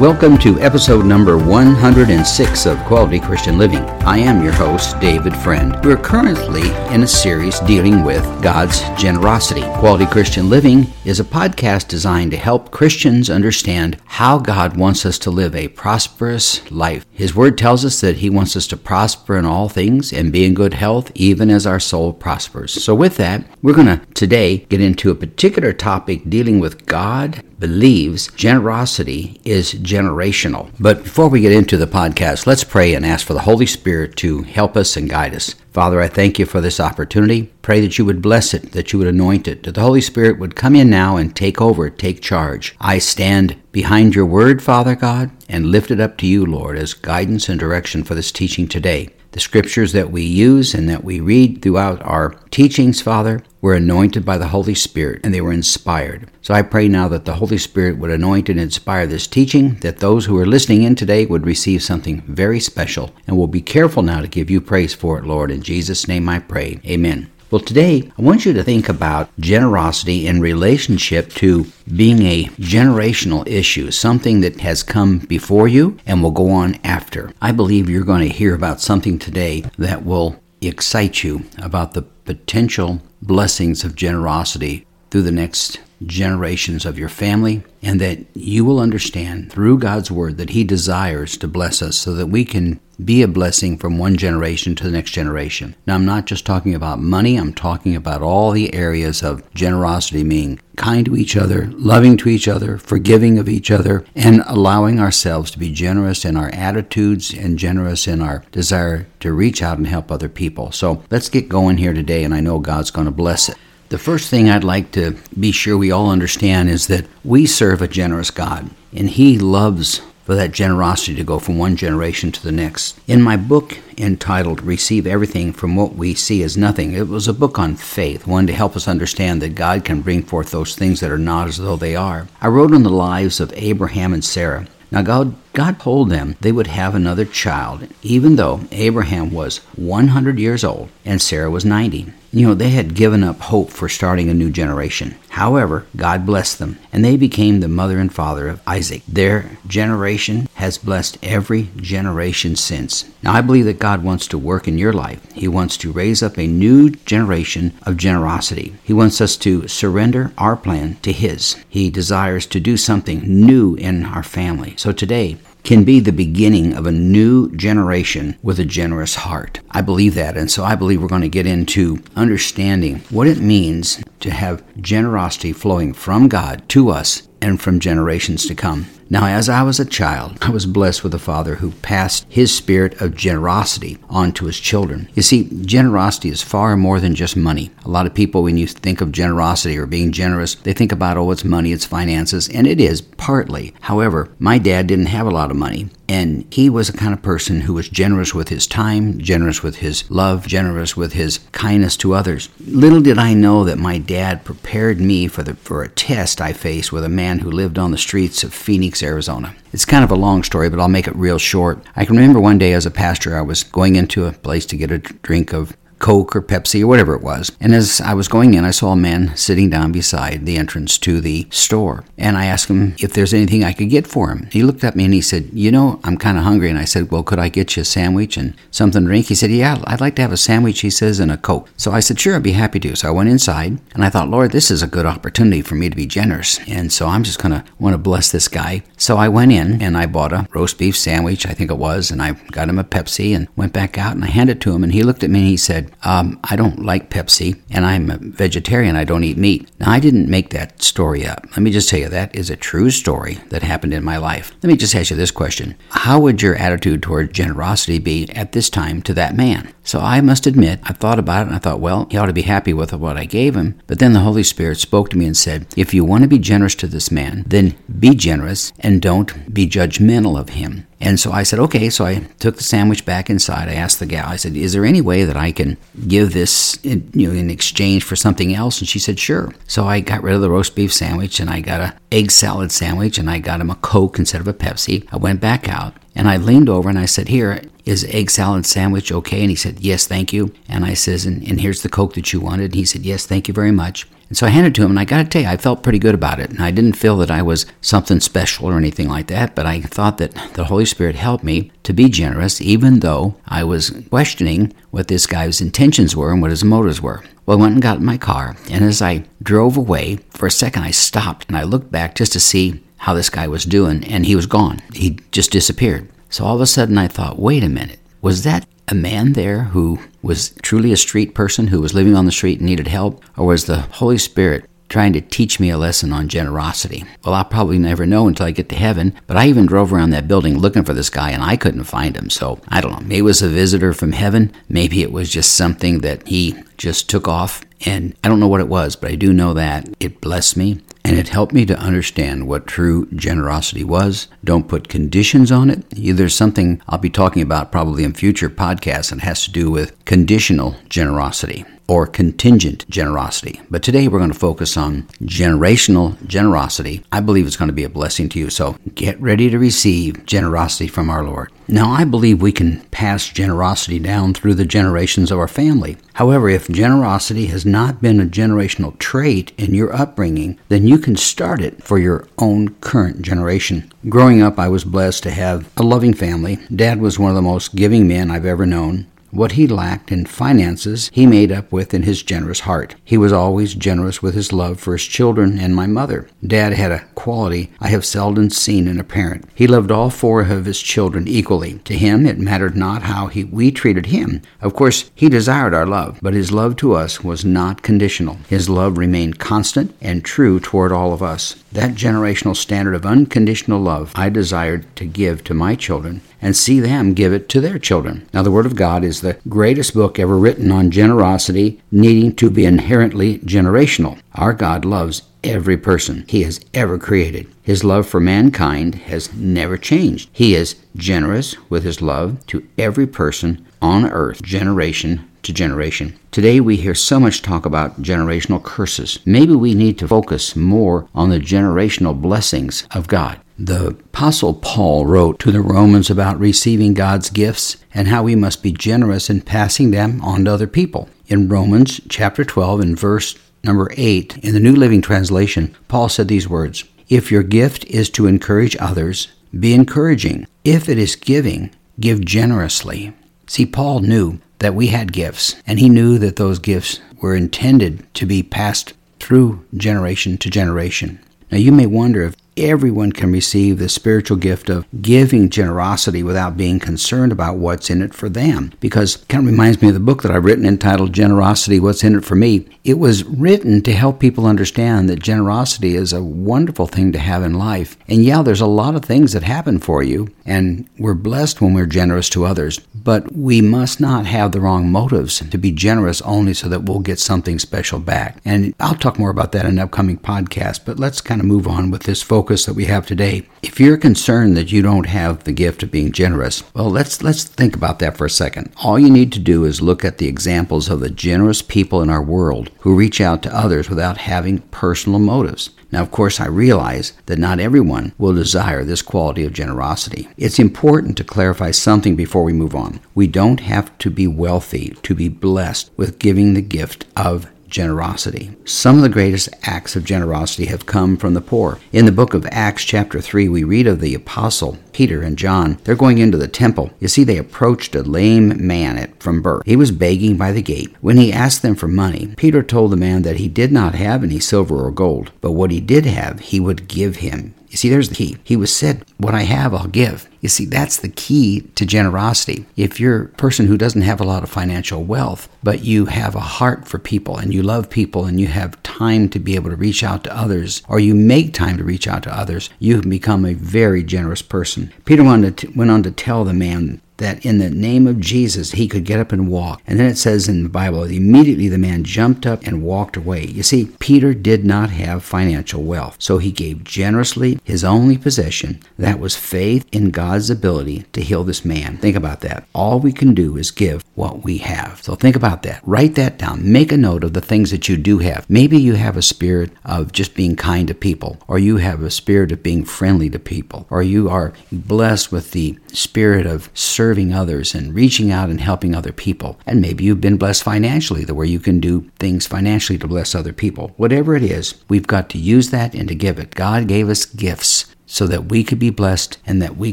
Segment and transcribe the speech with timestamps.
[0.00, 3.84] Welcome to episode number 106 of Quality Christian Living.
[4.02, 5.72] I am your host, David Friend.
[5.84, 9.62] We're currently in a series dealing with God's generosity.
[9.78, 15.16] Quality Christian Living is a podcast designed to help Christians understand how God wants us
[15.20, 17.06] to live a prosperous life.
[17.12, 20.44] His Word tells us that He wants us to prosper in all things and be
[20.44, 22.82] in good health, even as our soul prospers.
[22.82, 27.44] So, with that, we're going to today get into a particular topic dealing with God
[27.64, 30.70] believes generosity is generational.
[30.80, 34.16] But before we get into the podcast, let's pray and ask for the Holy Spirit
[34.16, 35.54] to help us and guide us.
[35.72, 37.52] Father, I thank you for this opportunity.
[37.60, 40.38] Pray that you would bless it, that you would anoint it, that the Holy Spirit
[40.38, 42.76] would come in now and take over, take charge.
[42.80, 46.94] I stand behind your word, Father God, and lift it up to you, Lord, as
[46.94, 49.10] guidance and direction for this teaching today.
[49.34, 54.24] The scriptures that we use and that we read throughout our teachings, Father, were anointed
[54.24, 56.30] by the Holy Spirit and they were inspired.
[56.40, 59.98] So I pray now that the Holy Spirit would anoint and inspire this teaching, that
[59.98, 63.12] those who are listening in today would receive something very special.
[63.26, 65.50] And we'll be careful now to give you praise for it, Lord.
[65.50, 66.80] In Jesus' name I pray.
[66.86, 67.28] Amen.
[67.54, 73.46] Well, today I want you to think about generosity in relationship to being a generational
[73.46, 77.30] issue, something that has come before you and will go on after.
[77.40, 82.02] I believe you're going to hear about something today that will excite you about the
[82.02, 88.80] potential blessings of generosity through the next generations of your family, and that you will
[88.80, 93.22] understand through God's Word that He desires to bless us so that we can be
[93.22, 95.76] a blessing from one generation to the next generation.
[95.86, 100.24] Now, I'm not just talking about money, I'm talking about all the areas of generosity,
[100.24, 104.98] meaning kind to each other, loving to each other, forgiving of each other, and allowing
[104.98, 109.78] ourselves to be generous in our attitudes and generous in our desire to reach out
[109.78, 110.72] and help other people.
[110.72, 113.56] So let's get going here today, and I know God's going to bless it.
[113.90, 117.82] The first thing I'd like to be sure we all understand is that we serve
[117.82, 122.42] a generous God, and He loves for that generosity to go from one generation to
[122.42, 122.98] the next.
[123.06, 127.34] In my book entitled Receive Everything from What We See as Nothing, it was a
[127.34, 131.00] book on faith, one to help us understand that God can bring forth those things
[131.00, 132.26] that are not as though they are.
[132.40, 134.66] I wrote on the lives of Abraham and Sarah.
[134.90, 140.36] Now, God, God told them they would have another child, even though Abraham was 100
[140.36, 142.12] years old and Sarah was 90.
[142.32, 145.14] You know, they had given up hope for starting a new generation.
[145.28, 149.02] However, God blessed them, and they became the mother and father of Isaac.
[149.06, 153.04] Their generation has blessed every generation since.
[153.22, 155.24] Now, I believe that God wants to work in your life.
[155.32, 158.74] He wants to raise up a new generation of generosity.
[158.82, 161.56] He wants us to surrender our plan to His.
[161.68, 164.74] He desires to do something new in our family.
[164.76, 169.60] So today, can be the beginning of a new generation with a generous heart.
[169.70, 170.36] I believe that.
[170.36, 174.62] And so I believe we're going to get into understanding what it means to have
[174.80, 178.86] generosity flowing from God to us and from generations to come.
[179.10, 182.54] Now, as I was a child, I was blessed with a father who passed his
[182.54, 185.08] spirit of generosity on to his children.
[185.14, 187.70] You see, generosity is far more than just money.
[187.84, 191.16] A lot of people, when you think of generosity or being generous, they think about,
[191.16, 193.74] oh, it's money, it's finances, and it is partly.
[193.82, 197.22] However, my dad didn't have a lot of money, and he was the kind of
[197.22, 201.96] person who was generous with his time, generous with his love, generous with his kindness
[201.98, 202.48] to others.
[202.60, 206.52] Little did I know that my dad prepared me for, the, for a test I
[206.52, 209.54] faced with a man who lived on the streets of Phoenix Arizona.
[209.72, 211.82] It's kind of a long story, but I'll make it real short.
[211.96, 214.76] I can remember one day as a pastor, I was going into a place to
[214.76, 217.50] get a drink of Coke or Pepsi or whatever it was.
[217.60, 220.98] And as I was going in, I saw a man sitting down beside the entrance
[220.98, 222.04] to the store.
[222.18, 224.46] And I asked him if there's anything I could get for him.
[224.52, 226.68] He looked at me and he said, You know, I'm kind of hungry.
[226.68, 229.28] And I said, Well, could I get you a sandwich and something to drink?
[229.28, 231.70] He said, Yeah, I'd like to have a sandwich, he says, and a Coke.
[231.78, 232.94] So I said, Sure, I'd be happy to.
[232.96, 235.88] So I went inside and I thought, Lord, this is a good opportunity for me
[235.88, 236.60] to be generous.
[236.68, 238.82] And so I'm just going to want to bless this guy.
[238.98, 242.10] So I went in and I bought a roast beef sandwich, I think it was,
[242.10, 244.74] and I got him a Pepsi and went back out and I handed it to
[244.74, 244.84] him.
[244.84, 248.10] And he looked at me and he said, um, I don't like Pepsi, and I'm
[248.10, 248.96] a vegetarian.
[248.96, 249.70] I don't eat meat.
[249.80, 251.46] Now, I didn't make that story up.
[251.50, 254.52] Let me just tell you, that is a true story that happened in my life.
[254.62, 258.52] Let me just ask you this question How would your attitude toward generosity be at
[258.52, 259.72] this time to that man?
[259.82, 262.32] So I must admit, I thought about it and I thought, well, he ought to
[262.32, 263.78] be happy with what I gave him.
[263.86, 266.38] But then the Holy Spirit spoke to me and said, if you want to be
[266.38, 270.86] generous to this man, then be generous and don't be judgmental of him.
[271.00, 271.90] And so I said, okay.
[271.90, 273.68] So I took the sandwich back inside.
[273.68, 275.76] I asked the gal, I said, is there any way that I can
[276.08, 278.78] give this in, you know, in exchange for something else?
[278.78, 279.52] And she said, sure.
[279.66, 282.72] So I got rid of the roast beef sandwich and I got a egg salad
[282.72, 285.06] sandwich and I got him a Coke instead of a Pepsi.
[285.12, 288.66] I went back out And I leaned over and I said, Here, is egg salad
[288.66, 289.40] sandwich okay?
[289.40, 290.54] And he said, Yes, thank you.
[290.68, 292.66] And I says, and, and here's the Coke that you wanted.
[292.66, 294.06] And he said, Yes, thank you very much.
[294.28, 295.82] And so I handed it to him, and I got to tell you, I felt
[295.82, 296.50] pretty good about it.
[296.50, 299.80] And I didn't feel that I was something special or anything like that, but I
[299.82, 304.72] thought that the Holy Spirit helped me to be generous, even though I was questioning
[304.90, 307.22] what this guy's intentions were and what his motives were.
[307.46, 310.50] Well, I went and got in my car, and as I drove away, for a
[310.50, 314.02] second I stopped and I looked back just to see how this guy was doing,
[314.04, 314.80] and he was gone.
[314.94, 316.08] He just disappeared.
[316.30, 319.64] So all of a sudden I thought, wait a minute, was that a man there
[319.64, 323.22] who was truly a street person who was living on the street and needed help?
[323.36, 327.04] Or was the Holy Spirit trying to teach me a lesson on generosity?
[327.24, 330.10] Well, I'll probably never know until I get to heaven, but I even drove around
[330.10, 332.30] that building looking for this guy and I couldn't find him.
[332.30, 333.00] So I don't know.
[333.00, 334.52] Maybe it was a visitor from heaven.
[334.68, 337.64] Maybe it was just something that he just took off.
[337.86, 340.80] And I don't know what it was, but I do know that it blessed me
[341.04, 344.28] and it helped me to understand what true generosity was.
[344.42, 345.84] Don't put conditions on it.
[345.90, 350.02] There's something I'll be talking about probably in future podcasts that has to do with
[350.06, 353.60] conditional generosity or contingent generosity.
[353.70, 357.04] But today we're going to focus on generational generosity.
[357.12, 358.50] I believe it's going to be a blessing to you.
[358.50, 361.50] So get ready to receive generosity from our Lord.
[361.66, 365.96] Now, I believe we can pass generosity down through the generations of our family.
[366.14, 371.16] However, if generosity has not been a generational trait in your upbringing, then you can
[371.16, 373.90] start it for your own current generation.
[374.10, 376.58] Growing up, I was blessed to have a loving family.
[376.74, 379.06] Dad was one of the most giving men I've ever known.
[379.34, 382.94] What he lacked in finances, he made up with in his generous heart.
[383.04, 386.28] He was always generous with his love for his children and my mother.
[386.46, 389.46] Dad had a quality I have seldom seen in a parent.
[389.52, 391.80] He loved all four of his children equally.
[391.80, 394.40] To him, it mattered not how he, we treated him.
[394.60, 398.38] Of course, he desired our love, but his love to us was not conditional.
[398.48, 401.56] His love remained constant and true toward all of us.
[401.74, 406.78] That generational standard of unconditional love I desired to give to my children and see
[406.78, 408.28] them give it to their children.
[408.32, 412.48] Now, the Word of God is the greatest book ever written on generosity needing to
[412.48, 414.20] be inherently generational.
[414.36, 417.46] Our God loves every person he has ever created.
[417.62, 420.28] His love for mankind has never changed.
[420.32, 426.18] He is generous with his love to every person on earth, generation to generation.
[426.30, 429.18] Today we hear so much talk about generational curses.
[429.24, 433.40] Maybe we need to focus more on the generational blessings of God.
[433.58, 438.62] The Apostle Paul wrote to the Romans about receiving God's gifts and how we must
[438.62, 441.08] be generous in passing them on to other people.
[441.28, 446.28] In Romans chapter 12 and verse number 8 in the New Living Translation, Paul said
[446.28, 449.28] these words If your gift is to encourage others,
[449.58, 450.46] be encouraging.
[450.64, 453.12] If it is giving, give generously.
[453.46, 458.12] See, Paul knew that we had gifts, and he knew that those gifts were intended
[458.14, 461.20] to be passed through generation to generation.
[461.50, 466.56] Now, you may wonder if everyone can receive the spiritual gift of giving generosity without
[466.56, 468.72] being concerned about what's in it for them.
[468.80, 472.04] Because it kind of reminds me of the book that I've written entitled Generosity What's
[472.04, 472.66] in It for Me.
[472.84, 477.42] It was written to help people understand that generosity is a wonderful thing to have
[477.42, 477.96] in life.
[478.08, 481.74] And yeah, there's a lot of things that happen for you, and we're blessed when
[481.74, 482.78] we're generous to others.
[482.94, 487.00] But we must not have the wrong motives to be generous only so that we'll
[487.00, 488.38] get something special back.
[488.44, 491.66] And I'll talk more about that in an upcoming podcast, but let's kind of move
[491.66, 493.42] on with this focus focus that we have today.
[493.62, 497.44] If you're concerned that you don't have the gift of being generous, well, let's let's
[497.44, 498.70] think about that for a second.
[498.82, 502.10] All you need to do is look at the examples of the generous people in
[502.10, 505.70] our world who reach out to others without having personal motives.
[505.90, 510.28] Now, of course, I realize that not everyone will desire this quality of generosity.
[510.36, 513.00] It's important to clarify something before we move on.
[513.14, 518.56] We don't have to be wealthy to be blessed with giving the gift of generosity.
[518.64, 521.80] Some of the greatest acts of generosity have come from the poor.
[521.92, 525.78] In the book of Acts, chapter 3, we read of the apostle Peter and John.
[525.82, 526.92] They're going into the temple.
[527.00, 529.64] You see, they approached a lame man from birth.
[529.66, 530.94] He was begging by the gate.
[531.00, 534.22] When he asked them for money, Peter told the man that he did not have
[534.22, 537.56] any silver or gold, but what he did have, he would give him.
[537.68, 538.36] You see, there's the key.
[538.44, 540.28] He was said, What I have, I'll give.
[540.44, 542.66] You see, that's the key to generosity.
[542.76, 546.34] If you're a person who doesn't have a lot of financial wealth, but you have
[546.34, 549.70] a heart for people and you love people and you have time to be able
[549.70, 553.00] to reach out to others, or you make time to reach out to others, you
[553.00, 554.92] can become a very generous person.
[555.06, 559.04] Peter went on to tell the man that in the name of Jesus he could
[559.04, 559.82] get up and walk.
[559.86, 563.46] And then it says in the Bible, immediately the man jumped up and walked away.
[563.46, 568.80] You see, Peter did not have financial wealth, so he gave generously his only possession.
[568.98, 571.98] That was faith in God's ability to heal this man.
[571.98, 572.66] Think about that.
[572.74, 575.02] All we can do is give what we have.
[575.02, 575.80] So think about that.
[575.84, 576.70] Write that down.
[576.70, 578.48] Make a note of the things that you do have.
[578.48, 582.10] Maybe you have a spirit of just being kind to people, or you have a
[582.10, 586.70] spirit of being friendly to people, or you are blessed with the spirit of
[587.04, 589.60] serving others and reaching out and helping other people.
[589.66, 593.34] And maybe you've been blessed financially, the way you can do things financially to bless
[593.34, 593.92] other people.
[593.98, 596.54] Whatever it is, we've got to use that and to give it.
[596.54, 599.92] God gave us gifts so that we could be blessed and that we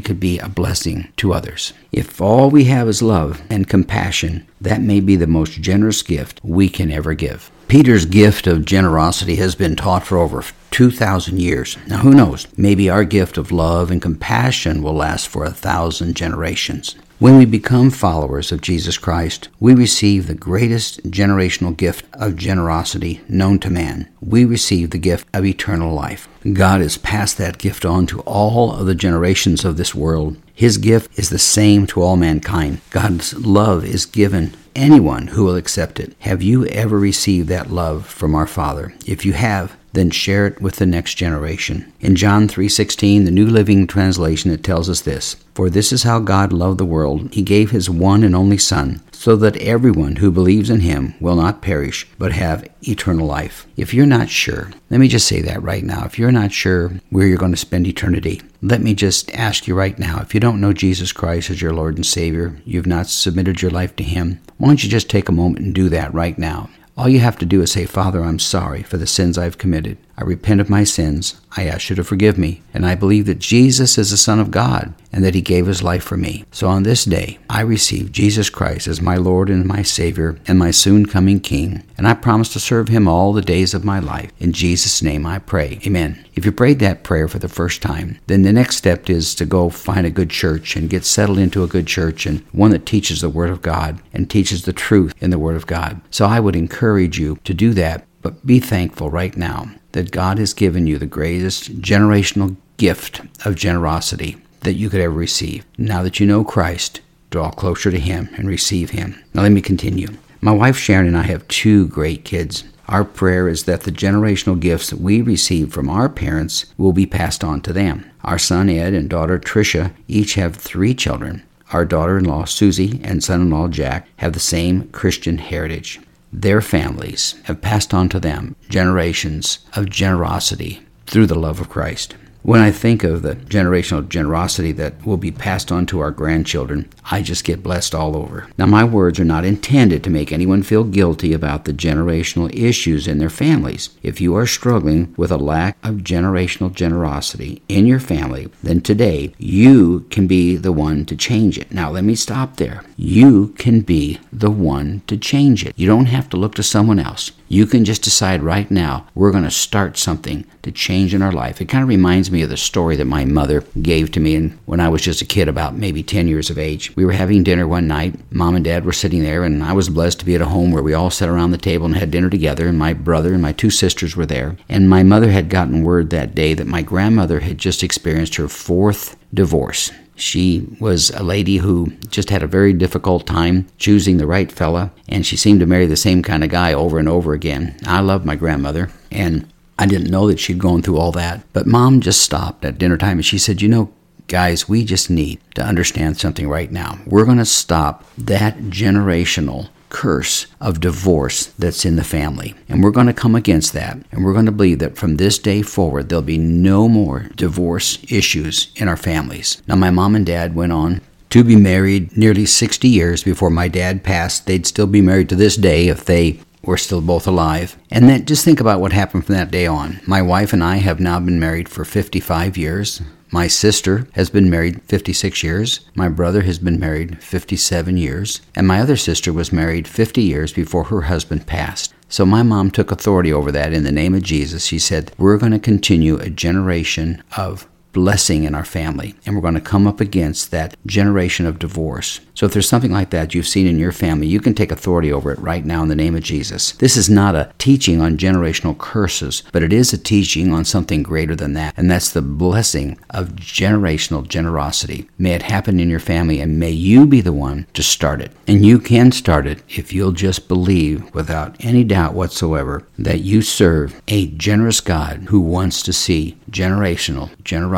[0.00, 1.74] could be a blessing to others.
[1.92, 6.40] If all we have is love and compassion, that may be the most generous gift
[6.42, 7.50] we can ever give.
[7.68, 11.76] Peter's gift of generosity has been taught for over 2,000 years.
[11.86, 12.46] Now, who knows?
[12.56, 16.96] Maybe our gift of love and compassion will last for a thousand generations.
[17.18, 23.20] When we become followers of Jesus Christ, we receive the greatest generational gift of generosity
[23.28, 24.08] known to man.
[24.20, 26.28] We receive the gift of eternal life.
[26.52, 30.36] God has passed that gift on to all of the generations of this world.
[30.52, 32.80] His gift is the same to all mankind.
[32.90, 36.16] God's love is given anyone who will accept it.
[36.20, 38.94] Have you ever received that love from our Father?
[39.06, 41.84] If you have, then share it with the next generation.
[42.00, 46.18] In John 3:16, the New Living Translation, it tells us this: "For this is how
[46.18, 50.30] God loved the world; he gave his one and only son, so that everyone who
[50.30, 55.00] believes in him will not perish, but have eternal life." If you're not sure, let
[55.00, 56.04] me just say that right now.
[56.06, 59.74] If you're not sure where you're going to spend eternity, let me just ask you
[59.74, 60.20] right now.
[60.22, 63.70] If you don't know Jesus Christ as your Lord and Savior, you've not submitted your
[63.70, 66.70] life to him, why don't you just take a moment and do that right now?
[66.96, 69.96] All you have to do is say, Father, I'm sorry for the sins I've committed.
[70.16, 71.40] I repent of my sins.
[71.56, 72.62] I ask you to forgive me.
[72.74, 75.82] And I believe that Jesus is the Son of God and that He gave His
[75.82, 76.44] life for me.
[76.50, 80.58] So on this day, I receive Jesus Christ as my Lord and my Savior and
[80.58, 81.82] my soon coming King.
[81.96, 84.30] And I promise to serve Him all the days of my life.
[84.38, 85.80] In Jesus' name I pray.
[85.86, 86.24] Amen.
[86.34, 89.44] If you prayed that prayer for the first time, then the next step is to
[89.44, 92.86] go find a good church and get settled into a good church and one that
[92.86, 96.00] teaches the Word of God and teaches the truth in the Word of God.
[96.10, 98.06] So I would encourage you to do that.
[98.22, 103.54] But be thankful right now that God has given you the greatest generational gift of
[103.54, 105.64] generosity that you could ever receive.
[105.78, 109.22] Now that you know Christ, draw closer to Him and receive Him.
[109.34, 110.08] Now, let me continue.
[110.40, 112.64] My wife Sharon and I have two great kids.
[112.88, 117.06] Our prayer is that the generational gifts that we receive from our parents will be
[117.06, 118.10] passed on to them.
[118.24, 121.42] Our son Ed and daughter Tricia each have three children.
[121.72, 126.00] Our daughter in law Susie and son in law Jack have the same Christian heritage
[126.32, 132.14] their families have passed on to them generations of generosity through the love of Christ.
[132.44, 136.88] When I think of the generational generosity that will be passed on to our grandchildren,
[137.08, 138.48] I just get blessed all over.
[138.58, 143.06] Now, my words are not intended to make anyone feel guilty about the generational issues
[143.06, 143.90] in their families.
[144.02, 149.34] If you are struggling with a lack of generational generosity in your family, then today
[149.38, 151.70] you can be the one to change it.
[151.70, 152.82] Now, let me stop there.
[152.96, 155.74] You can be the one to change it.
[155.78, 157.30] You don't have to look to someone else.
[157.52, 161.32] You can just decide right now, we're going to start something to change in our
[161.32, 161.60] life.
[161.60, 164.80] It kind of reminds me of the story that my mother gave to me when
[164.80, 166.96] I was just a kid, about maybe 10 years of age.
[166.96, 168.14] We were having dinner one night.
[168.32, 170.72] Mom and dad were sitting there, and I was blessed to be at a home
[170.72, 173.42] where we all sat around the table and had dinner together, and my brother and
[173.42, 174.56] my two sisters were there.
[174.70, 178.48] And my mother had gotten word that day that my grandmother had just experienced her
[178.48, 179.90] fourth divorce.
[180.22, 184.92] She was a lady who just had a very difficult time choosing the right fella,
[185.08, 187.76] and she seemed to marry the same kind of guy over and over again.
[187.84, 191.42] I loved my grandmother, and I didn't know that she'd gone through all that.
[191.52, 193.92] But mom just stopped at dinner time and she said, You know,
[194.28, 196.98] guys, we just need to understand something right now.
[197.04, 202.54] We're going to stop that generational curse of divorce that's in the family.
[202.68, 203.98] And we're going to come against that.
[204.10, 208.02] And we're going to believe that from this day forward, there'll be no more divorce
[208.08, 209.62] issues in our families.
[209.68, 213.68] Now, my mom and dad went on to be married nearly 60 years before my
[213.68, 214.46] dad passed.
[214.46, 217.76] They'd still be married to this day if they were still both alive.
[217.90, 220.00] And then just think about what happened from that day on.
[220.06, 223.02] My wife and I have now been married for 55 years.
[223.34, 225.80] My sister has been married 56 years.
[225.94, 228.42] My brother has been married 57 years.
[228.54, 231.94] And my other sister was married 50 years before her husband passed.
[232.10, 234.66] So my mom took authority over that in the name of Jesus.
[234.66, 239.14] She said, We're going to continue a generation of blessing in our family.
[239.24, 242.20] And we're going to come up against that generation of divorce.
[242.34, 245.12] So if there's something like that you've seen in your family, you can take authority
[245.12, 246.72] over it right now in the name of Jesus.
[246.72, 251.02] This is not a teaching on generational curses, but it is a teaching on something
[251.02, 251.74] greater than that.
[251.76, 255.08] And that's the blessing of generational generosity.
[255.18, 258.32] May it happen in your family and may you be the one to start it.
[258.46, 263.42] And you can start it if you'll just believe without any doubt whatsoever that you
[263.42, 267.30] serve a generous God who wants to see generational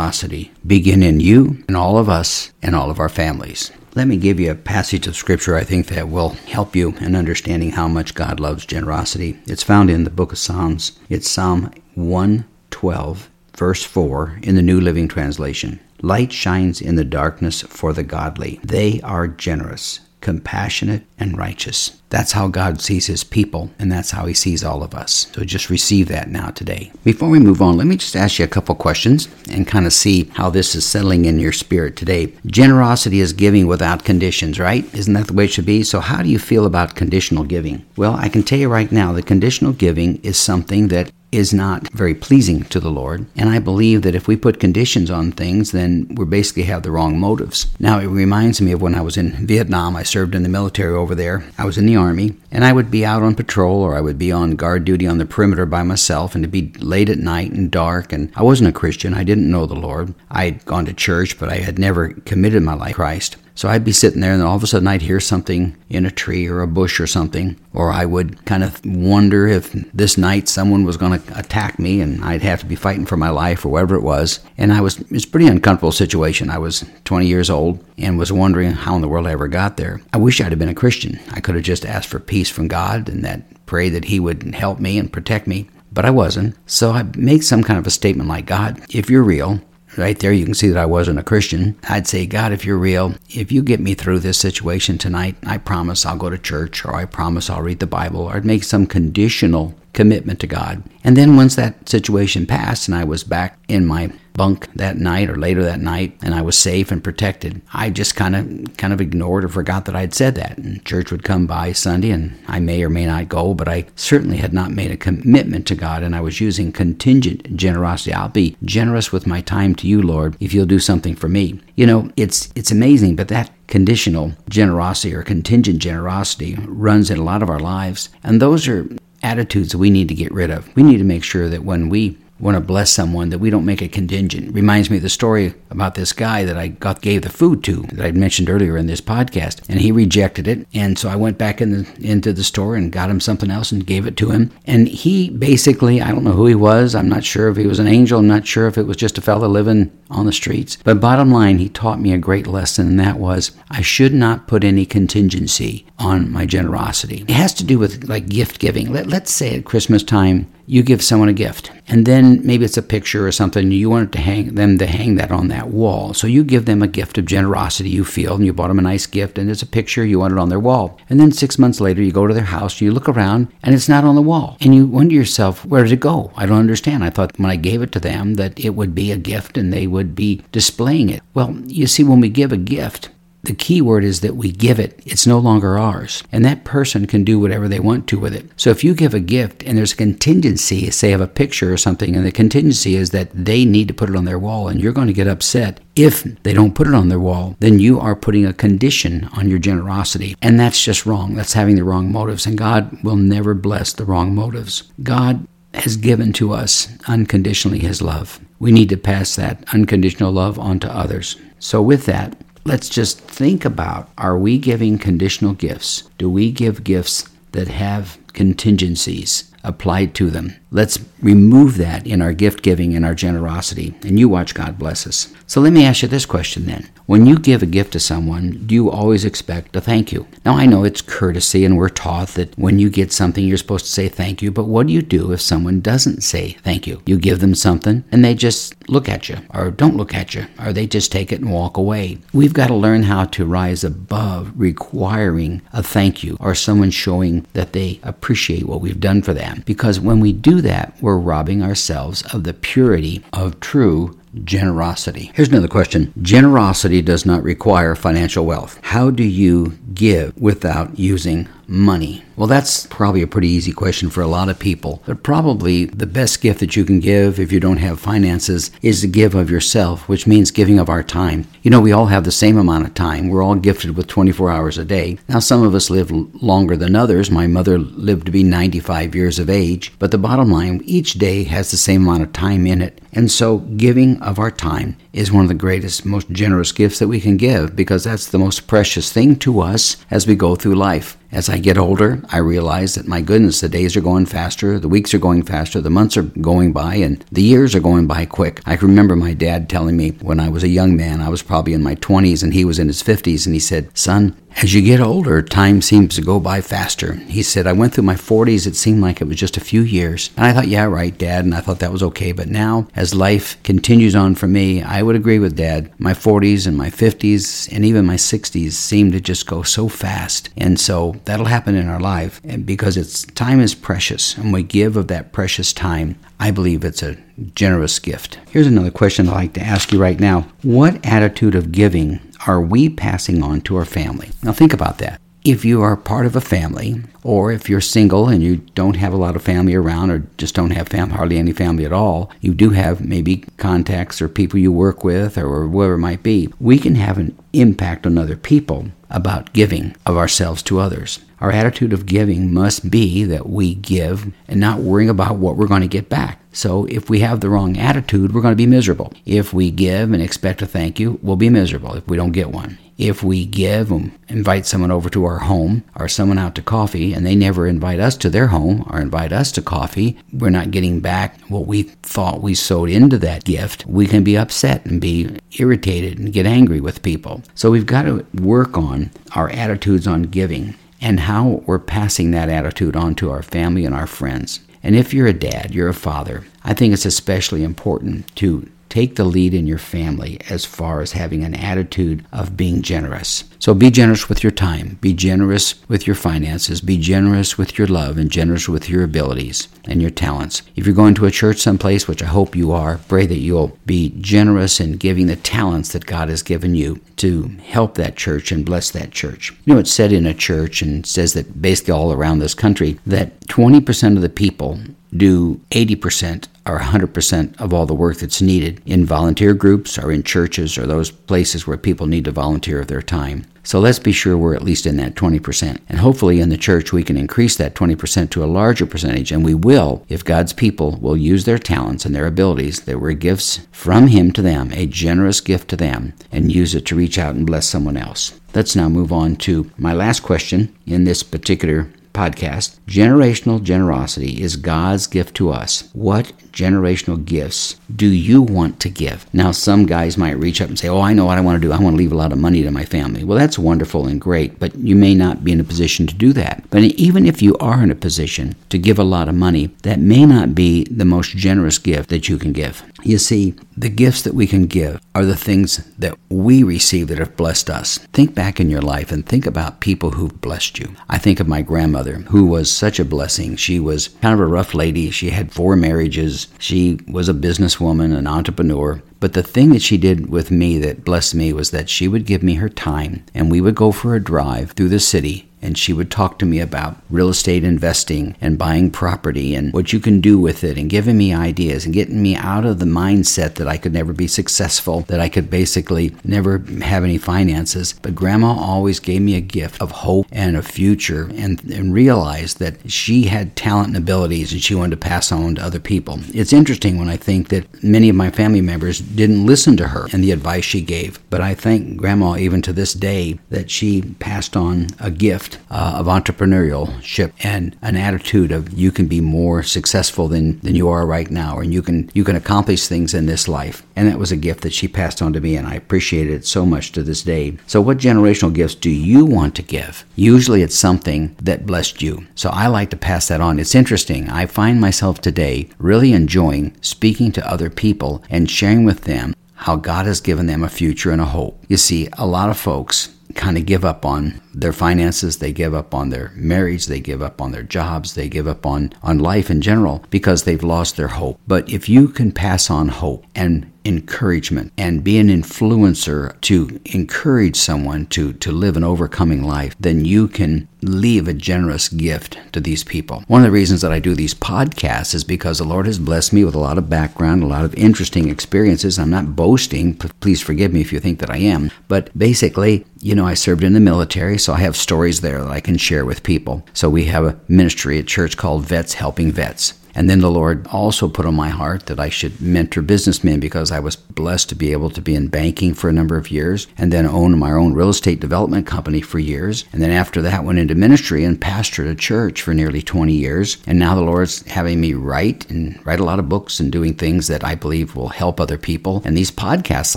[0.05, 3.71] generosity begin in you and all of us and all of our families.
[3.95, 7.17] Let me give you a passage of scripture I think that will help you in
[7.17, 9.39] understanding how much God loves generosity.
[9.47, 10.93] It's found in the book of Psalms.
[11.09, 15.81] It's Psalm 112, verse 4 in the New Living Translation.
[16.03, 18.61] Light shines in the darkness for the godly.
[18.63, 22.01] They are generous compassionate, and righteous.
[22.09, 25.29] That's how God sees his people, and that's how he sees all of us.
[25.35, 26.91] So just receive that now today.
[27.05, 29.93] Before we move on, let me just ask you a couple questions and kind of
[29.93, 32.33] see how this is settling in your spirit today.
[32.47, 34.93] Generosity is giving without conditions, right?
[34.95, 35.83] Isn't that the way it should be?
[35.83, 37.85] So, how do you feel about conditional giving?
[37.97, 41.89] Well, I can tell you right now that conditional giving is something that is not
[41.93, 43.27] very pleasing to the Lord.
[43.37, 46.91] And I believe that if we put conditions on things, then we basically have the
[46.91, 47.67] wrong motives.
[47.79, 49.97] Now, it reminds me of when I was in Vietnam.
[49.97, 51.45] I served in the military over there.
[51.59, 54.19] I was in the Army, and I would be out on patrol or I would
[54.19, 57.53] be on guard duty on the perimeter by myself, and it'd be late at night
[57.53, 58.13] and dark.
[58.13, 59.15] And I wasn't a Christian.
[59.15, 60.15] I didn't know the Lord.
[60.31, 63.37] I'd gone to church, but I had never committed my life to Christ.
[63.57, 66.11] So I'd be sitting there, and all of a sudden I'd hear something in a
[66.11, 70.49] tree or a bush or something, or I would kind of wonder if this night
[70.49, 73.65] someone was going to attack me, and I'd have to be fighting for my life
[73.65, 74.41] or whatever it was.
[74.59, 76.51] And I was it's a pretty uncomfortable situation.
[76.51, 79.77] I was 20 years old and was wondering how in the world I ever got
[79.77, 80.01] there.
[80.13, 81.21] I wish I'd have been a Christian.
[81.31, 84.55] I could have just asked for peace from God and that pray that He would
[84.55, 86.57] help me and protect me but I wasn't.
[86.67, 89.61] So I make some kind of a statement like, God, if you're real,
[89.97, 91.77] Right there, you can see that I wasn't a Christian.
[91.89, 95.59] I'd say, God, if you're real, if you get me through this situation tonight, I
[95.59, 98.65] promise I'll go to church, or I promise I'll read the Bible, or I'd make
[98.65, 100.83] some conditional commitment to God.
[101.03, 105.31] And then once that situation passed and I was back in my bunk that night
[105.31, 108.93] or later that night and I was safe and protected, I just kind of kind
[108.93, 110.59] of ignored or forgot that I'd said that.
[110.59, 113.87] And church would come by Sunday and I may or may not go, but I
[113.95, 118.13] certainly had not made a commitment to God and I was using contingent generosity.
[118.13, 121.61] I'll be generous with my time to you, Lord, if you'll do something for me.
[121.77, 127.25] You know, it's it's amazing, but that conditional generosity or contingent generosity runs in a
[127.25, 128.09] lot of our lives.
[128.23, 128.87] And those are
[129.25, 130.75] attitudes we need to get rid of.
[130.77, 133.65] We need to make sure that when we want to bless someone that we don't
[133.65, 134.55] make a contingent.
[134.55, 137.77] Reminds me of the story about this guy that I got gave the food to
[137.95, 140.69] that I'd mentioned earlier in this podcast, and he rejected it.
[140.75, 143.73] And so I went back in the, into the store and got him something else
[143.73, 144.53] and gave it to him.
[144.67, 146.95] And he basically, I don't know who he was.
[146.95, 148.19] I'm not sure if he was an angel.
[148.19, 150.77] I'm not sure if it was just a fellow living on the streets.
[150.85, 154.47] But bottom line, he taught me a great lesson, and that was I should not
[154.47, 157.23] put any contingency on my generosity.
[157.23, 158.93] It has to do with like gift giving.
[158.93, 162.77] Let, let's say at Christmas time, you give someone a gift and then maybe it's
[162.77, 166.15] a picture or something you want to hang them to hang that on that wall.
[166.15, 168.83] So you give them a gift of generosity you feel and you bought them a
[168.83, 170.99] nice gift and it's a picture you want it on their wall.
[171.11, 173.89] And then six months later you go to their house you look around and it's
[173.89, 174.57] not on the wall.
[174.61, 176.33] And you wonder yourself where did it go?
[176.37, 177.05] I don't understand.
[177.05, 179.73] I thought when i gave it to them that it would be a gift and
[179.73, 181.23] they would be displaying it.
[181.35, 183.11] Well you see when we give a gift
[183.45, 185.01] the key word is that we give it.
[185.05, 186.23] It's no longer ours.
[186.33, 188.47] And that person can do whatever they want to with it.
[188.57, 191.77] So if you give a gift and there's a contingency, say of a picture or
[191.77, 194.81] something, and the contingency is that they need to put it on their wall and
[194.81, 198.01] you're going to get upset if they don't put it on their wall, then you
[198.01, 200.37] are putting a condition on your generosity.
[200.43, 201.35] And that's just wrong.
[201.35, 202.47] That's having the wrong motives.
[202.47, 204.85] And God will never bless the wrong motives.
[205.03, 208.41] God has given to us unconditionally his love.
[208.59, 211.37] We need to pass that unconditional love on to others.
[211.59, 216.05] So, with that, let's just think about are we giving conditional gifts?
[216.19, 220.55] Do we give gifts that have contingencies applied to them?
[220.71, 225.07] Let's remove that in our gift giving and our generosity, and you watch God bless
[225.07, 225.33] us.
[225.47, 226.91] So let me ask you this question then.
[227.07, 230.27] When you give a gift to someone, do you always expect a thank you?
[230.45, 233.85] Now, I know it's courtesy, and we're taught that when you get something, you're supposed
[233.85, 237.03] to say thank you, but what do you do if someone doesn't say thank you?
[237.07, 240.47] You give them something, and they just look at you, or don't look at you,
[240.59, 242.19] or they just take it and walk away.
[242.33, 247.47] We've got to learn how to rise above requiring a thank you, or someone showing
[247.53, 249.54] that they appreciate what we've done for them.
[249.65, 255.31] Because when we do that, we're robbing ourselves of the purity of true generosity.
[255.35, 258.79] Here's another question Generosity does not require financial wealth.
[258.83, 262.23] How do you give without using money?
[262.37, 265.03] Well, that's probably a pretty easy question for a lot of people.
[265.07, 269.01] But probably the best gift that you can give if you don't have finances is
[269.03, 271.47] to give of yourself, which means giving of our time.
[271.63, 273.29] You know, we all have the same amount of time.
[273.29, 275.19] We're all gifted with 24 hours a day.
[275.29, 276.11] Now, some of us live
[276.43, 277.31] longer than others.
[277.31, 279.93] My mother lived to be 95 years of age.
[279.99, 283.01] But the bottom line, each day has the same amount of time in it.
[283.13, 287.07] And so, giving of our time is one of the greatest, most generous gifts that
[287.07, 290.75] we can give because that's the most precious thing to us as we go through
[290.75, 291.17] life.
[291.35, 294.89] As I get older, I realize that my goodness, the days are going faster, the
[294.89, 298.25] weeks are going faster, the months are going by, and the years are going by
[298.25, 298.61] quick.
[298.67, 301.43] I can remember my dad telling me when I was a young man, I was
[301.43, 304.73] probably in my 20s and he was in his 50s, and he said, Son, as
[304.73, 307.15] you get older, time seems to go by faster.
[307.15, 309.83] He said, I went through my 40s, it seemed like it was just a few
[309.83, 310.31] years.
[310.37, 312.31] And I thought, yeah, right, Dad, and I thought that was okay.
[312.31, 315.91] But now, as life continues on for me, I would agree with Dad.
[315.99, 320.51] My 40s and my 50s and even my 60s seem to just go so fast.
[320.57, 324.97] And so that'll happen in our life because it's time is precious and we give
[324.97, 326.19] of that precious time.
[326.39, 327.17] I believe it's a
[327.55, 328.39] generous gift.
[328.51, 330.47] Here's another question I'd like to ask you right now.
[330.63, 334.31] What attitude of giving are we passing on to our family?
[334.43, 335.21] Now, think about that.
[335.45, 339.13] If you are part of a family, or if you're single and you don't have
[339.13, 342.31] a lot of family around, or just don't have fam- hardly any family at all,
[342.41, 346.49] you do have maybe contacts or people you work with, or whoever it might be.
[346.61, 351.21] We can have an impact on other people about giving of ourselves to others.
[351.45, 355.67] Our attitude of giving must be that we give and not worrying about what we're
[355.67, 356.41] going to get back.
[356.53, 359.13] So if we have the wrong attitude, we're going to be miserable.
[359.27, 362.51] If we give and expect a thank you, we'll be miserable if we don't get
[362.51, 362.79] one.
[362.97, 367.13] If we give and invite someone over to our home or someone out to coffee
[367.13, 370.71] and they never invite us to their home or invite us to coffee, we're not
[370.71, 373.85] getting back what we thought we sowed into that gift.
[373.85, 377.43] We can be upset and be irritated and get angry with people.
[377.55, 382.49] So we've got to work on our attitudes on giving and how we're passing that
[382.49, 384.61] attitude on to our family and our friends.
[384.83, 389.17] And if you're a dad, you're a father, I think it's especially important to take
[389.17, 393.43] the lead in your family as far as having an attitude of being generous.
[393.59, 397.89] So be generous with your time, be generous with your finances, be generous with your
[397.89, 400.63] love, and generous with your abilities and your talents.
[400.77, 403.77] If you're going to a church someplace, which I hope you are, pray that you'll
[403.85, 408.53] be generous in giving the talents that God has given you to help that church
[408.53, 409.51] and bless that church.
[409.65, 413.01] You know, it's said in a church and says that basically all around this country
[413.07, 414.79] that 20% of the people
[415.17, 420.23] do 80% or 100% of all the work that's needed in volunteer groups or in
[420.23, 423.45] churches or those places where people need to volunteer their time.
[423.67, 425.81] So let's be sure we're at least in that 20%.
[425.89, 429.43] And hopefully in the church we can increase that 20% to a larger percentage, and
[429.43, 433.67] we will if God's people will use their talents and their abilities that were gifts
[433.73, 437.35] from Him to them, a generous gift to them, and use it to reach out
[437.35, 438.39] and bless someone else.
[438.55, 442.79] Let's now move on to my last question in this particular podcast.
[442.87, 445.91] Generational generosity is God's gift to us.
[445.93, 449.27] What generational gifts do you want to give?
[449.35, 451.69] Now, some guys might reach up and say, Oh, I know what I want to
[451.69, 451.73] do.
[451.73, 453.25] I want to leave a lot of money to my family.
[453.25, 456.33] Well, that's wonderful and great, but you may not be in a position to do
[456.33, 456.65] that.
[456.71, 459.99] But even if you are in a position to give a lot of money, that
[459.99, 462.83] may not be the most generous gift that you can give.
[463.03, 467.19] You see, the gifts that we can give are the things that we receive that
[467.19, 467.99] have blessed us.
[468.13, 470.95] Think back in your life and think about people who've blessed you.
[471.09, 473.57] I think of my grandmother, who was such a blessing.
[473.57, 475.11] She was kind of a rough lady.
[475.11, 476.49] She had four marriages.
[476.59, 479.03] She was a businesswoman, an entrepreneur.
[479.21, 482.27] But the thing that she did with me that blessed me was that she would
[482.27, 485.79] give me her time and we would go for a drive through the city and
[485.79, 489.99] she would talk to me about real estate investing and buying property and what you
[489.99, 493.55] can do with it and giving me ideas and getting me out of the mindset
[493.55, 497.95] that I could never be successful, that I could basically never have any finances.
[498.03, 502.59] But grandma always gave me a gift of hope and a future and, and realized
[502.59, 506.21] that she had talent and abilities and she wanted to pass on to other people.
[506.35, 510.07] It's interesting when I think that many of my family members didn't listen to her
[510.13, 511.19] and the advice she gave.
[511.31, 515.97] But I thank grandma even to this day that she passed on a gift uh,
[515.97, 521.07] of entrepreneurship and an attitude of you can be more successful than, than you are
[521.07, 523.85] right now, and you can you can accomplish things in this life.
[523.97, 526.47] And that was a gift that she passed on to me, and I appreciate it
[526.47, 527.57] so much to this day.
[527.67, 530.05] So, what generational gifts do you want to give?
[530.17, 532.27] Usually, it's something that blessed you.
[532.35, 533.59] So, I like to pass that on.
[533.59, 534.29] It's interesting.
[534.29, 539.77] I find myself today really enjoying speaking to other people and sharing with them how
[539.77, 541.63] God has given them a future and a hope.
[541.69, 545.75] You see, a lot of folks kind of give up on their finances, they give
[545.75, 549.19] up on their marriage, they give up on their jobs, they give up on, on
[549.19, 551.41] life in general because they've lost their hope.
[551.47, 557.57] But if you can pass on hope and encouragement and be an influencer to encourage
[557.57, 562.61] someone to, to live an overcoming life, then you can leave a generous gift to
[562.61, 563.25] these people.
[563.29, 566.33] One of the reasons that I do these podcasts is because the Lord has blessed
[566.33, 568.99] me with a lot of background, a lot of interesting experiences.
[568.99, 569.95] I'm not boasting.
[569.95, 571.71] Please forgive me if you think that I am.
[571.89, 575.51] But basically, you know, I served in the military, so I have stories there that
[575.51, 576.67] I can share with people.
[576.75, 579.73] So we have a ministry at church called Vets Helping Vets.
[579.95, 583.71] And then the Lord also put on my heart that I should mentor businessmen because
[583.71, 586.67] I was blessed to be able to be in banking for a number of years
[586.77, 589.65] and then own my own real estate development company for years.
[589.73, 593.59] And then after that, went into ministry and pastored a church for nearly 20 years.
[593.67, 596.95] And now the Lord's having me write and write a lot of books and doing
[596.95, 599.03] things that I believe will help other people.
[599.05, 599.97] And these podcasts,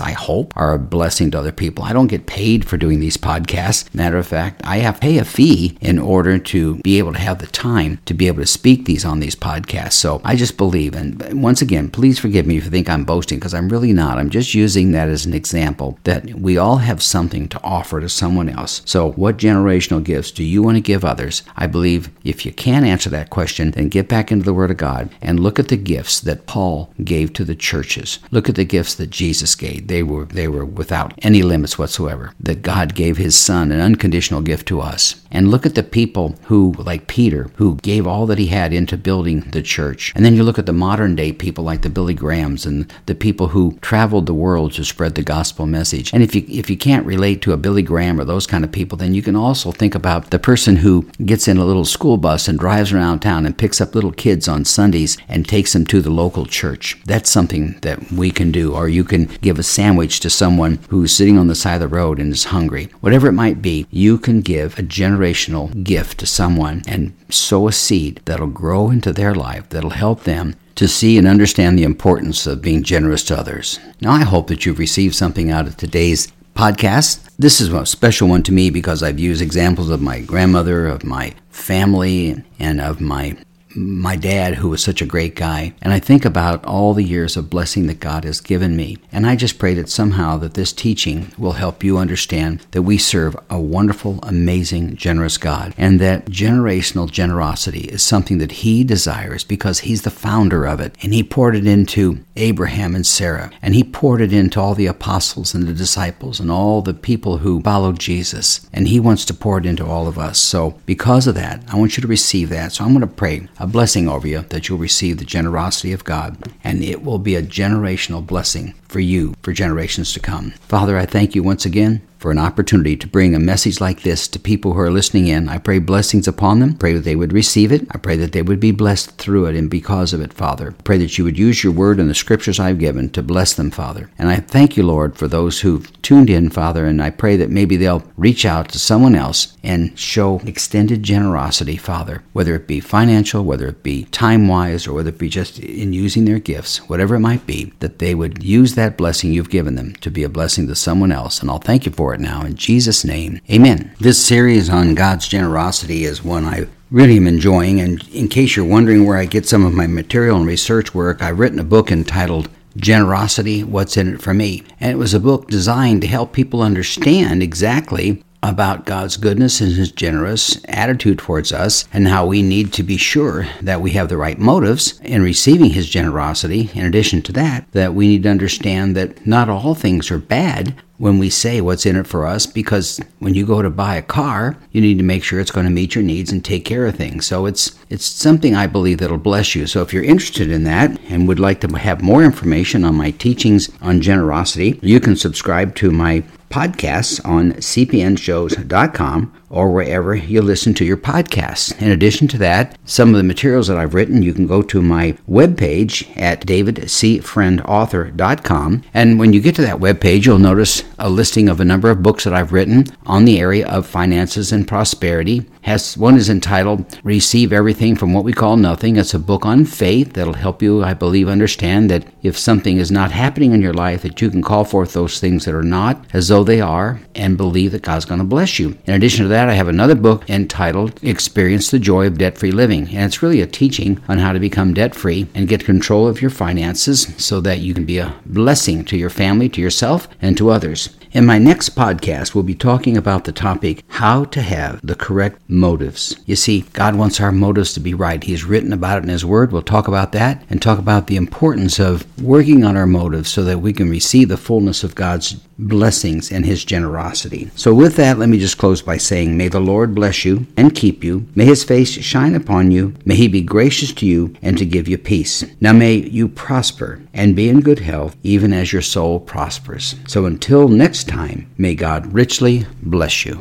[0.00, 1.84] I hope, are a blessing to other people.
[1.84, 3.92] I don't get paid for doing these podcasts.
[3.94, 7.18] Matter of fact, I have to pay a fee in order to be able to
[7.18, 9.87] have the time to be able to speak these on these podcasts.
[9.96, 13.38] So I just believe, and once again, please forgive me if you think I'm boasting,
[13.38, 14.18] because I'm really not.
[14.18, 18.08] I'm just using that as an example that we all have something to offer to
[18.08, 18.82] someone else.
[18.84, 21.42] So, what generational gifts do you want to give others?
[21.56, 24.76] I believe if you can't answer that question, then get back into the Word of
[24.76, 28.18] God and look at the gifts that Paul gave to the churches.
[28.30, 29.86] Look at the gifts that Jesus gave.
[29.86, 32.34] They were they were without any limits whatsoever.
[32.38, 35.22] That God gave His Son an unconditional gift to us.
[35.30, 38.96] And look at the people who, like Peter, who gave all that he had into
[38.96, 40.12] building the church church.
[40.16, 43.14] And then you look at the modern day people like the Billy Grahams and the
[43.14, 46.12] people who traveled the world to spread the gospel message.
[46.12, 48.72] And if you if you can't relate to a Billy Graham or those kind of
[48.72, 52.16] people, then you can also think about the person who gets in a little school
[52.16, 55.86] bus and drives around town and picks up little kids on Sundays and takes them
[55.86, 57.00] to the local church.
[57.04, 58.74] That's something that we can do.
[58.74, 61.96] Or you can give a sandwich to someone who's sitting on the side of the
[61.96, 62.86] road and is hungry.
[63.00, 67.72] Whatever it might be, you can give a generational gift to someone and sow a
[67.72, 72.46] seed that'll grow into their life that'll help them to see and understand the importance
[72.46, 73.80] of being generous to others.
[74.00, 77.28] Now, I hope that you've received something out of today's podcast.
[77.38, 81.04] This is a special one to me because I've used examples of my grandmother, of
[81.04, 83.36] my family, and of my
[83.78, 87.36] my dad, who was such a great guy, and I think about all the years
[87.36, 88.98] of blessing that God has given me.
[89.12, 92.98] And I just pray that somehow that this teaching will help you understand that we
[92.98, 99.44] serve a wonderful, amazing, generous God, and that generational generosity is something that He desires
[99.44, 100.96] because He's the founder of it.
[101.02, 104.86] And He poured it into Abraham and Sarah, and He poured it into all the
[104.86, 108.68] apostles and the disciples and all the people who followed Jesus.
[108.72, 110.38] And He wants to pour it into all of us.
[110.38, 112.72] So, because of that, I want you to receive that.
[112.72, 116.36] So, I'm going to pray blessing over you that you'll receive the generosity of God,
[116.64, 120.52] and it will be a generational blessing for you for generations to come.
[120.60, 124.26] Father, I thank you once again for an opportunity to bring a message like this
[124.28, 125.48] to people who are listening in.
[125.48, 126.74] I pray blessings upon them.
[126.74, 127.86] Pray that they would receive it.
[127.92, 130.74] I pray that they would be blessed through it and because of it, Father.
[130.84, 133.70] Pray that you would use your word and the scriptures I've given to bless them,
[133.70, 134.10] Father.
[134.18, 137.50] And I thank you, Lord, for those who've tuned in, Father, and I pray that
[137.50, 142.80] maybe they'll reach out to someone else and show extended generosity, Father, whether it be
[142.80, 146.78] financial, whether it be time wise, or whether it be just in using their gifts,
[146.88, 150.22] whatever it might be, that they would use that blessing you've given them to be
[150.22, 151.40] a blessing to someone else.
[151.40, 153.40] And I'll thank you for it now in Jesus' name.
[153.50, 153.92] Amen.
[154.00, 157.80] This series on God's generosity is one I really am enjoying.
[157.80, 161.20] And in case you're wondering where I get some of my material and research work,
[161.20, 164.62] I've written a book entitled Generosity What's in It for Me.
[164.80, 169.72] And it was a book designed to help people understand exactly about God's goodness and
[169.72, 174.08] His generous attitude towards us, and how we need to be sure that we have
[174.08, 176.70] the right motives in receiving His generosity.
[176.74, 180.74] In addition to that, that we need to understand that not all things are bad
[180.98, 184.02] when we say what's in it for us, because when you go to buy a
[184.02, 186.86] car, you need to make sure it's going to meet your needs and take care
[186.86, 187.24] of things.
[187.24, 189.66] So it's it's something I believe that'll bless you.
[189.66, 193.12] So if you're interested in that and would like to have more information on my
[193.12, 200.74] teachings on generosity, you can subscribe to my podcasts on cpnshows.com or wherever you listen
[200.74, 201.76] to your podcasts.
[201.80, 204.82] In addition to that, some of the materials that I've written, you can go to
[204.82, 208.84] my webpage at davidcfriendauthor.com.
[208.94, 212.02] And when you get to that webpage, you'll notice a listing of a number of
[212.02, 215.46] books that I've written on the area of finances and prosperity.
[215.62, 218.96] Has one is entitled Receive Everything from What We Call Nothing.
[218.96, 222.90] It's a book on faith that'll help you, I believe, understand that if something is
[222.90, 226.04] not happening in your life, that you can call forth those things that are not
[226.12, 228.78] as though they are and believe that God's going to bless you.
[228.86, 232.36] In addition to that, that, I have another book entitled Experience the Joy of Debt
[232.36, 232.88] Free Living.
[232.88, 236.20] And it's really a teaching on how to become debt free and get control of
[236.20, 240.36] your finances so that you can be a blessing to your family, to yourself, and
[240.36, 240.97] to others.
[241.10, 245.40] In my next podcast, we'll be talking about the topic how to have the correct
[245.48, 246.14] motives.
[246.26, 248.22] You see, God wants our motives to be right.
[248.22, 249.50] He's written about it in His Word.
[249.50, 253.42] We'll talk about that and talk about the importance of working on our motives so
[253.44, 257.50] that we can receive the fullness of God's blessings and His generosity.
[257.56, 260.74] So, with that, let me just close by saying, May the Lord bless you and
[260.74, 261.26] keep you.
[261.34, 262.94] May His face shine upon you.
[263.04, 265.44] May He be gracious to you and to give you peace.
[265.60, 269.96] Now, may you prosper and be in good health, even as your soul prospers.
[270.06, 273.40] So, until next time, may God richly bless you.